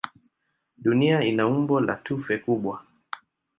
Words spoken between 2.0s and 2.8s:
tufe kubwa.